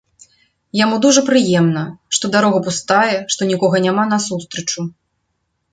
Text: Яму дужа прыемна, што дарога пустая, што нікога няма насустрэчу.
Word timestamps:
Яму 0.83 0.95
дужа 1.03 1.21
прыемна, 1.27 1.83
што 2.19 2.33
дарога 2.37 2.63
пустая, 2.69 3.17
што 3.35 3.41
нікога 3.53 3.75
няма 3.87 4.03
насустрэчу. 4.17 4.81